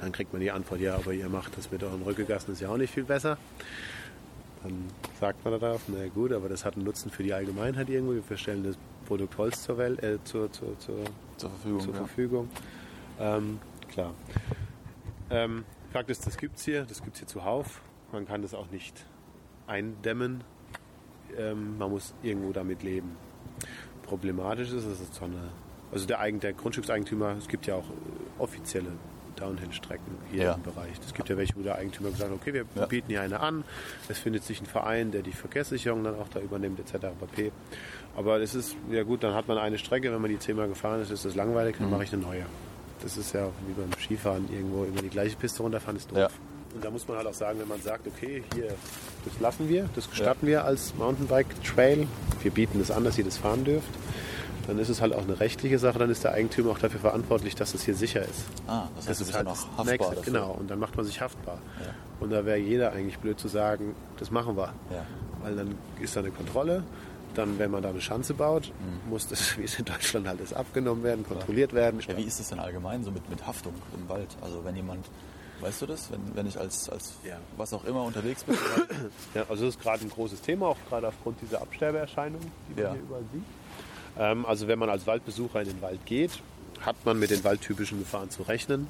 Dann 0.00 0.10
kriegt 0.10 0.32
man 0.32 0.40
die 0.42 0.50
Antwort, 0.50 0.80
ja, 0.80 0.96
aber 0.96 1.12
ihr 1.12 1.28
macht 1.28 1.56
das 1.56 1.70
mit 1.70 1.82
euren 1.84 2.02
Rückegassen, 2.02 2.52
ist 2.52 2.60
ja 2.60 2.68
auch 2.68 2.76
nicht 2.76 2.92
viel 2.92 3.04
besser. 3.04 3.38
Dann 4.64 4.84
sagt 5.20 5.44
man 5.44 5.58
darauf, 5.60 5.82
na 5.86 6.06
gut, 6.08 6.32
aber 6.32 6.48
das 6.48 6.64
hat 6.64 6.74
einen 6.74 6.84
Nutzen 6.84 7.10
für 7.10 7.22
die 7.22 7.32
Allgemeinheit 7.32 7.88
irgendwo. 7.88 8.14
Wir 8.28 8.36
stellen 8.36 8.64
das 8.64 8.76
Produkt 9.06 9.38
Holz 9.38 9.62
zur, 9.62 9.78
Welt, 9.78 10.02
äh, 10.02 10.18
zur, 10.24 10.50
zur, 10.52 10.76
zur, 10.80 10.96
Zur 11.36 11.50
Verfügung. 11.50 11.80
zur 11.80 11.92
ja. 11.94 11.98
Verfügung. 11.98 12.48
Ähm, 13.20 13.58
klar. 13.88 14.14
Ähm, 15.30 15.64
Fakt 15.92 16.10
ist, 16.10 16.26
das 16.26 16.36
gibt 16.36 16.56
es 16.56 16.64
hier, 16.64 16.84
das 16.84 17.02
gibt 17.02 17.14
es 17.14 17.20
hier 17.20 17.28
zuhauf. 17.28 17.80
Man 18.12 18.26
kann 18.26 18.42
das 18.42 18.52
auch 18.54 18.70
nicht 18.70 19.04
eindämmen. 19.66 20.42
Ähm, 21.38 21.78
man 21.78 21.90
muss 21.90 22.14
irgendwo 22.22 22.52
damit 22.52 22.82
leben. 22.82 23.16
Problematisch 24.04 24.70
ist, 24.72 24.86
dass 24.86 25.00
es 25.00 25.14
so 25.14 25.24
eine, 25.24 25.48
also 25.92 26.06
der, 26.06 26.20
Eigen, 26.20 26.40
der 26.40 26.52
Grundstückseigentümer, 26.52 27.36
es 27.38 27.48
gibt 27.48 27.66
ja 27.66 27.76
auch 27.76 27.84
äh, 27.88 28.40
offizielle 28.42 28.90
Downhill-Strecken 29.36 30.12
hier 30.30 30.42
Ja. 30.44 30.52
im 30.54 30.62
Bereich. 30.62 30.92
Es 31.04 31.14
gibt 31.14 31.28
ja 31.30 31.36
welche, 31.36 31.56
wo 31.56 31.62
der 31.62 31.76
Eigentümer 31.76 32.10
gesagt 32.10 32.30
hat, 32.30 32.36
okay, 32.38 32.52
wir 32.52 32.64
Ja. 32.74 32.86
bieten 32.86 33.08
hier 33.08 33.22
eine 33.22 33.40
an. 33.40 33.64
Es 34.08 34.18
findet 34.18 34.44
sich 34.44 34.60
ein 34.60 34.66
Verein, 34.66 35.10
der 35.10 35.22
die 35.22 35.32
Verkehrssicherung 35.32 36.04
dann 36.04 36.16
auch 36.16 36.28
da 36.28 36.40
übernimmt, 36.40 36.78
etc. 36.80 37.06
pp. 37.18 37.50
Aber 38.14 38.40
es 38.40 38.54
ist, 38.54 38.76
ja 38.90 39.02
gut, 39.04 39.22
dann 39.22 39.32
hat 39.34 39.48
man 39.48 39.56
eine 39.56 39.78
Strecke, 39.78 40.12
wenn 40.12 40.20
man 40.20 40.30
die 40.30 40.38
zehnmal 40.38 40.68
gefahren 40.68 41.00
ist, 41.00 41.10
ist 41.10 41.24
das 41.24 41.34
langweilig, 41.34 41.76
Mhm. 41.78 41.84
dann 41.84 41.90
mache 41.92 42.04
ich 42.04 42.12
eine 42.12 42.22
neue. 42.22 42.44
Das 43.00 43.16
ist 43.16 43.32
ja 43.32 43.48
wie 43.66 43.72
beim 43.72 43.90
Skifahren 43.98 44.48
irgendwo 44.52 44.84
immer 44.84 45.00
die 45.00 45.08
gleiche 45.08 45.36
Piste 45.36 45.62
runterfahren, 45.62 45.96
ist 45.96 46.10
doof. 46.10 46.18
Ja. 46.18 46.28
Und 46.74 46.84
da 46.84 46.90
muss 46.90 47.06
man 47.06 47.18
halt 47.18 47.26
auch 47.26 47.34
sagen, 47.34 47.58
wenn 47.60 47.68
man 47.68 47.80
sagt, 47.82 48.06
okay, 48.06 48.42
hier, 48.54 48.68
das 49.24 49.40
lassen 49.40 49.68
wir, 49.68 49.88
das 49.94 50.08
gestatten 50.08 50.46
wir 50.46 50.64
als 50.64 50.94
Mountainbike-Trail, 50.96 52.06
wir 52.42 52.50
bieten 52.50 52.80
es 52.80 52.90
an, 52.90 53.04
dass 53.04 53.18
ihr 53.18 53.24
das 53.24 53.36
fahren 53.36 53.64
dürft, 53.64 53.88
dann 54.66 54.78
ist 54.78 54.88
es 54.88 55.00
halt 55.02 55.12
auch 55.12 55.22
eine 55.22 55.38
rechtliche 55.40 55.78
Sache, 55.78 55.98
dann 55.98 56.08
ist 56.10 56.24
der 56.24 56.32
Eigentümer 56.32 56.70
auch 56.70 56.78
dafür 56.78 57.00
verantwortlich, 57.00 57.54
dass 57.56 57.74
es 57.74 57.82
hier 57.82 57.94
sicher 57.94 58.22
ist. 58.22 58.44
Ah, 58.66 58.88
das 58.96 59.08
heißt, 59.08 59.20
du 59.20 59.24
bist 59.24 59.36
halt 59.36 59.46
ja 59.46 59.52
noch 59.52 59.58
das 59.58 59.78
haftbar 59.88 60.10
Nächste. 60.10 60.30
Genau, 60.30 60.52
und 60.52 60.70
dann 60.70 60.78
macht 60.78 60.96
man 60.96 61.04
sich 61.04 61.20
haftbar. 61.20 61.58
Ja. 61.80 61.86
Und 62.20 62.30
da 62.30 62.44
wäre 62.46 62.58
jeder 62.58 62.92
eigentlich 62.92 63.18
blöd 63.18 63.38
zu 63.40 63.48
sagen, 63.48 63.94
das 64.18 64.30
machen 64.30 64.56
wir. 64.56 64.72
Ja. 64.90 65.04
Weil 65.42 65.56
dann 65.56 65.74
ist 66.00 66.14
da 66.16 66.20
eine 66.20 66.30
Kontrolle. 66.30 66.84
Dann, 67.34 67.58
wenn 67.58 67.70
man 67.70 67.82
da 67.82 67.88
eine 67.88 68.00
Schanze 68.02 68.34
baut, 68.34 68.68
Mhm. 68.78 69.10
muss 69.10 69.26
das, 69.26 69.58
wie 69.58 69.64
es 69.64 69.78
in 69.78 69.84
Deutschland 69.84 70.28
halt 70.28 70.40
ist, 70.40 70.52
abgenommen 70.54 71.02
werden, 71.02 71.26
kontrolliert 71.26 71.72
werden. 71.72 71.98
Ja, 72.06 72.16
wie 72.16 72.22
ist 72.24 72.38
das 72.38 72.50
denn 72.50 72.60
allgemein 72.60 73.02
so 73.04 73.10
mit, 73.10 73.28
mit 73.28 73.44
Haftung 73.46 73.72
im 73.98 74.08
Wald? 74.08 74.28
Also 74.42 74.64
wenn 74.64 74.76
jemand, 74.76 75.06
weißt 75.62 75.82
du 75.82 75.86
das, 75.86 76.10
wenn, 76.12 76.20
wenn 76.34 76.46
ich 76.46 76.58
als, 76.58 76.88
als 76.90 77.14
Ja. 77.24 77.36
was 77.56 77.72
auch 77.72 77.84
immer 77.84 78.02
unterwegs 78.02 78.44
bin? 78.44 78.56
Ja, 79.34 79.44
also 79.48 79.64
das 79.66 79.76
ist 79.76 79.80
gerade 79.82 80.04
ein 80.04 80.10
großes 80.10 80.40
Thema, 80.42 80.66
auch 80.66 80.76
gerade 80.88 81.08
aufgrund 81.08 81.40
dieser 81.40 81.62
Absterbeerscheinungen, 81.62 82.50
die 82.68 82.74
man 82.74 82.84
Ja. 82.84 82.92
hier 82.92 83.00
überall 83.02 83.22
sieht. 83.32 83.42
Ähm, 84.18 84.44
also 84.46 84.68
wenn 84.68 84.78
man 84.78 84.90
als 84.90 85.06
Waldbesucher 85.06 85.62
in 85.62 85.68
den 85.68 85.80
Wald 85.82 86.04
geht, 86.04 86.32
hat 86.80 86.96
man 87.04 87.18
mit 87.18 87.30
den 87.30 87.42
waldtypischen 87.44 87.98
Gefahren 87.98 88.28
zu 88.30 88.42
rechnen. 88.42 88.86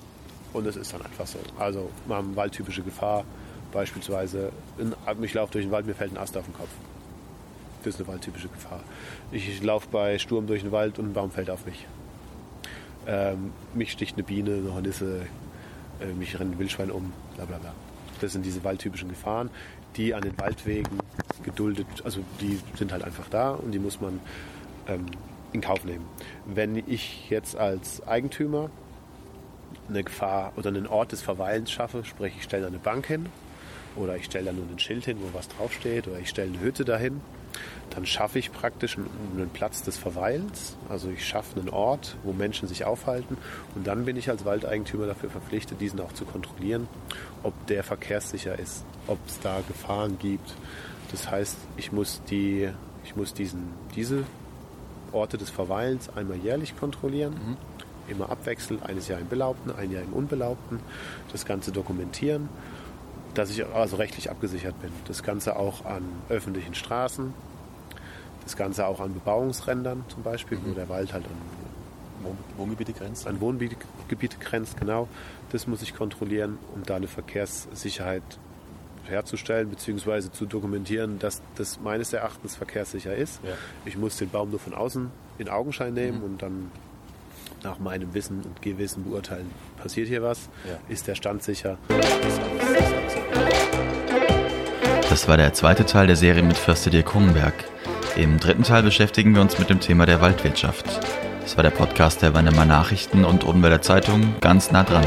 Und 0.52 0.66
es 0.66 0.76
ist 0.76 0.92
dann 0.92 1.02
einfach 1.02 1.26
so. 1.26 1.38
Also 1.58 1.88
wir 2.06 2.16
haben 2.16 2.34
waldtypische 2.36 2.82
Gefahr, 2.82 3.24
beispielsweise, 3.72 4.50
in, 4.78 4.94
ich 5.22 5.32
laufe 5.34 5.52
durch 5.52 5.64
den 5.64 5.70
Wald, 5.70 5.86
mir 5.86 5.94
fällt 5.94 6.12
ein 6.12 6.18
Ast 6.18 6.36
auf 6.36 6.44
den 6.44 6.54
Kopf. 6.54 6.68
Das 7.84 7.94
ist 7.94 8.00
eine 8.00 8.08
waldtypische 8.08 8.48
Gefahr. 8.48 8.80
Ich 9.30 9.62
laufe 9.62 9.88
bei 9.90 10.18
Sturm 10.18 10.46
durch 10.46 10.62
den 10.62 10.70
Wald 10.72 10.98
und 10.98 11.06
ein 11.06 11.12
Baum 11.14 11.30
fällt 11.30 11.48
auf 11.50 11.64
mich. 11.66 11.86
Ähm, 13.06 13.52
mich 13.74 13.90
sticht 13.92 14.14
eine 14.16 14.22
Biene, 14.24 14.54
eine 14.54 14.74
Hornisse, 14.74 15.26
mich 16.06 16.38
rennt 16.38 16.54
ein 16.54 16.58
Wildschwein 16.58 16.90
um, 16.90 17.12
bla 17.36 17.44
bla 17.44 17.58
bla. 17.58 17.72
Das 18.20 18.32
sind 18.32 18.44
diese 18.44 18.62
waldtypischen 18.64 19.08
Gefahren, 19.08 19.50
die 19.96 20.14
an 20.14 20.22
den 20.22 20.38
Waldwegen 20.38 20.98
geduldet, 21.42 21.86
also 22.04 22.20
die 22.40 22.60
sind 22.76 22.92
halt 22.92 23.02
einfach 23.04 23.28
da 23.28 23.50
und 23.50 23.72
die 23.72 23.78
muss 23.78 24.00
man 24.00 24.20
ähm, 24.86 25.06
in 25.52 25.60
Kauf 25.60 25.84
nehmen. 25.84 26.06
Wenn 26.46 26.76
ich 26.76 27.28
jetzt 27.30 27.56
als 27.56 28.06
Eigentümer 28.06 28.70
eine 29.88 30.04
Gefahr 30.04 30.52
oder 30.56 30.68
einen 30.68 30.86
Ort 30.86 31.12
des 31.12 31.22
Verweilens 31.22 31.70
schaffe, 31.70 32.04
sprich 32.04 32.34
ich 32.36 32.44
stelle 32.44 32.66
eine 32.66 32.78
Bank 32.78 33.06
hin 33.06 33.26
oder 33.96 34.16
ich 34.16 34.24
stelle 34.24 34.46
da 34.46 34.52
nur 34.52 34.64
ein 34.70 34.78
Schild 34.78 35.04
hin, 35.04 35.18
wo 35.20 35.36
was 35.36 35.48
draufsteht 35.48 36.08
oder 36.08 36.18
ich 36.18 36.28
stelle 36.28 36.52
eine 36.52 36.60
Hütte 36.60 36.84
dahin, 36.84 37.20
dann 37.90 38.06
schaffe 38.06 38.38
ich 38.38 38.52
praktisch 38.52 38.96
einen, 38.96 39.50
Platz 39.52 39.82
des 39.82 39.98
Verweilens. 39.98 40.76
Also 40.88 41.10
ich 41.10 41.26
schaffe 41.26 41.60
einen 41.60 41.68
Ort, 41.68 42.16
wo 42.22 42.32
Menschen 42.32 42.68
sich 42.68 42.84
aufhalten 42.84 43.36
und 43.74 43.86
dann 43.86 44.04
bin 44.04 44.16
ich 44.16 44.30
als 44.30 44.44
Waldeigentümer 44.44 45.06
dafür 45.06 45.30
verpflichtet, 45.30 45.80
diesen 45.80 46.00
auch 46.00 46.12
zu 46.12 46.24
kontrollieren, 46.24 46.88
ob 47.42 47.54
der 47.66 47.82
verkehrssicher 47.82 48.58
ist, 48.58 48.84
ob 49.06 49.18
es 49.26 49.38
da 49.40 49.60
Gefahren 49.66 50.18
gibt. 50.18 50.54
Das 51.10 51.30
heißt, 51.30 51.58
ich 51.76 51.92
muss, 51.92 52.22
die, 52.30 52.70
ich 53.04 53.16
muss 53.16 53.34
diesen, 53.34 53.68
diese 53.94 54.24
Orte 55.12 55.36
des 55.36 55.50
Verweilens 55.50 56.08
einmal 56.16 56.38
jährlich 56.38 56.74
kontrollieren, 56.78 57.58
immer 58.08 58.30
abwechselnd, 58.30 58.82
eines 58.84 59.08
Jahr 59.08 59.20
im 59.20 59.28
Belaubten, 59.28 59.70
ein 59.70 59.90
Jahr 59.90 60.02
im 60.02 60.12
Unbelaubten, 60.12 60.80
das 61.30 61.44
Ganze 61.44 61.72
dokumentieren, 61.72 62.48
dass 63.34 63.50
ich 63.50 63.64
also 63.66 63.96
rechtlich 63.96 64.30
abgesichert 64.30 64.80
bin. 64.82 64.90
Das 65.06 65.22
Ganze 65.22 65.56
auch 65.56 65.84
an 65.84 66.02
öffentlichen 66.28 66.74
Straßen, 66.74 67.32
das 68.44 68.56
Ganze 68.56 68.86
auch 68.86 69.00
an 69.00 69.14
Bebauungsrändern 69.14 70.04
zum 70.08 70.22
Beispiel, 70.22 70.58
wo 70.64 70.72
der 70.72 70.88
Wald 70.88 71.12
halt 71.12 71.24
an 71.24 71.32
Wohn- 72.24 72.36
Wohngebiete 72.56 72.92
grenzt? 72.92 73.26
an 73.26 73.40
Wohngebiete 73.40 74.38
grenzt, 74.38 74.78
genau. 74.78 75.08
Das 75.50 75.66
muss 75.66 75.82
ich 75.82 75.94
kontrollieren, 75.94 76.58
um 76.74 76.82
da 76.84 76.96
eine 76.96 77.08
Verkehrssicherheit 77.08 78.22
herzustellen 79.04 79.68
bzw. 79.68 80.30
zu 80.30 80.46
dokumentieren, 80.46 81.18
dass 81.18 81.42
das 81.56 81.80
meines 81.80 82.12
Erachtens 82.12 82.54
verkehrssicher 82.54 83.14
ist. 83.14 83.40
Ja. 83.42 83.50
Ich 83.84 83.96
muss 83.96 84.16
den 84.16 84.30
Baum 84.30 84.50
nur 84.50 84.60
von 84.60 84.74
außen 84.74 85.10
in 85.38 85.48
Augenschein 85.48 85.94
nehmen 85.94 86.22
und 86.22 86.42
dann 86.42 86.70
nach 87.62 87.78
meinem 87.78 88.12
Wissen 88.14 88.42
und 88.42 88.60
Gewissen 88.62 89.04
beurteilen, 89.04 89.50
passiert 89.80 90.08
hier 90.08 90.22
was, 90.22 90.48
Ja. 90.64 90.76
ist 90.88 91.06
der 91.06 91.14
Stand 91.14 91.42
sicher. 91.42 91.78
Das 95.08 95.28
war 95.28 95.36
der 95.36 95.52
zweite 95.52 95.84
Teil 95.84 96.06
der 96.06 96.16
Serie 96.16 96.42
mit 96.42 96.56
Förster 96.56 96.90
Dirk 96.90 97.06
Kungenberg. 97.06 97.54
Im 98.16 98.38
dritten 98.40 98.62
Teil 98.62 98.82
beschäftigen 98.82 99.34
wir 99.34 99.42
uns 99.42 99.58
mit 99.58 99.68
dem 99.70 99.80
Thema 99.80 100.06
der 100.06 100.20
Waldwirtschaft. 100.20 100.86
Das 101.42 101.56
war 101.56 101.62
der 101.62 101.70
Podcast 101.70 102.22
der 102.22 102.34
Wannemer 102.34 102.64
Nachrichten 102.64 103.24
und 103.24 103.44
Odenwälder 103.46 103.82
Zeitung 103.82 104.34
ganz 104.40 104.70
nah 104.70 104.84
dran. 104.84 105.04